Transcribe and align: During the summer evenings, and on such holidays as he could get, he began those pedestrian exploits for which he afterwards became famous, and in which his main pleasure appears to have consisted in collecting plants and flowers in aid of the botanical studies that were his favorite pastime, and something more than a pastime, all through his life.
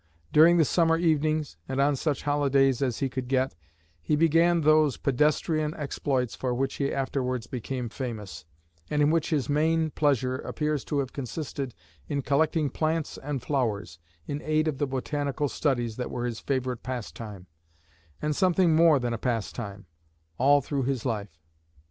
During 0.33 0.57
the 0.57 0.65
summer 0.65 0.97
evenings, 0.97 1.57
and 1.69 1.79
on 1.79 1.95
such 1.95 2.23
holidays 2.23 2.81
as 2.81 2.97
he 3.01 3.07
could 3.07 3.27
get, 3.27 3.53
he 4.01 4.15
began 4.15 4.61
those 4.61 4.97
pedestrian 4.97 5.75
exploits 5.77 6.33
for 6.33 6.55
which 6.55 6.77
he 6.77 6.91
afterwards 6.91 7.45
became 7.45 7.87
famous, 7.87 8.43
and 8.89 9.03
in 9.03 9.11
which 9.11 9.29
his 9.29 9.47
main 9.47 9.91
pleasure 9.91 10.37
appears 10.37 10.83
to 10.85 10.97
have 10.97 11.13
consisted 11.13 11.75
in 12.07 12.23
collecting 12.23 12.71
plants 12.71 13.19
and 13.19 13.43
flowers 13.43 13.99
in 14.25 14.41
aid 14.41 14.67
of 14.67 14.79
the 14.79 14.87
botanical 14.87 15.47
studies 15.47 15.97
that 15.97 16.09
were 16.09 16.25
his 16.25 16.39
favorite 16.39 16.81
pastime, 16.81 17.45
and 18.23 18.35
something 18.35 18.75
more 18.75 18.97
than 18.97 19.13
a 19.13 19.19
pastime, 19.19 19.85
all 20.39 20.61
through 20.61 20.81
his 20.81 21.05
life. 21.05 21.39